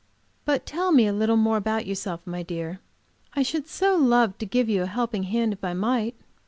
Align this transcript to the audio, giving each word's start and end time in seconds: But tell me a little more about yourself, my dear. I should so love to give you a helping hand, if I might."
But 0.45 0.65
tell 0.65 0.91
me 0.91 1.05
a 1.05 1.13
little 1.13 1.37
more 1.37 1.57
about 1.57 1.85
yourself, 1.85 2.25
my 2.25 2.41
dear. 2.41 2.79
I 3.35 3.43
should 3.43 3.67
so 3.67 3.95
love 3.95 4.35
to 4.39 4.47
give 4.47 4.67
you 4.67 4.81
a 4.81 4.87
helping 4.87 5.25
hand, 5.25 5.53
if 5.53 5.63
I 5.63 5.73
might." 5.75 6.15